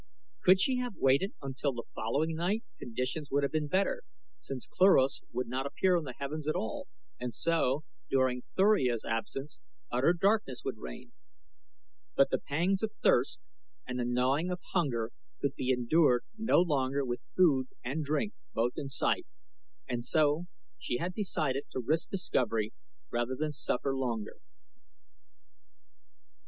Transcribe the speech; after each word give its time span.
Could 0.41 0.59
she 0.59 0.77
have 0.77 0.95
waited 0.95 1.33
until 1.43 1.73
the 1.73 1.83
following 1.93 2.33
night 2.33 2.63
conditions 2.79 3.29
would 3.29 3.43
have 3.43 3.51
been 3.51 3.67
better, 3.67 4.01
since 4.39 4.65
Cluros 4.65 5.21
would 5.31 5.47
not 5.47 5.67
appear 5.67 5.95
in 5.95 6.05
the 6.05 6.15
heavens 6.17 6.47
at 6.47 6.55
all 6.55 6.87
and 7.19 7.31
so, 7.35 7.83
during 8.09 8.41
Thuria's 8.57 9.05
absence, 9.05 9.59
utter 9.91 10.11
darkness 10.13 10.63
would 10.65 10.79
reign; 10.79 11.11
but 12.15 12.31
the 12.31 12.39
pangs 12.39 12.81
of 12.81 12.93
thirst 13.03 13.41
and 13.85 13.99
the 13.99 14.03
gnawing 14.03 14.49
of 14.49 14.59
hunger 14.73 15.11
could 15.39 15.53
be 15.53 15.69
endured 15.69 16.23
no 16.35 16.59
longer 16.61 17.05
with 17.05 17.21
food 17.37 17.67
and 17.83 18.03
drink 18.03 18.33
both 18.55 18.73
in 18.77 18.89
sight, 18.89 19.27
and 19.87 20.03
so 20.03 20.47
she 20.79 20.97
had 20.97 21.13
decided 21.13 21.65
to 21.69 21.79
risk 21.79 22.09
discovery 22.09 22.73
rather 23.11 23.35
than 23.35 23.51
suffer 23.51 23.95
longer. 23.95 24.37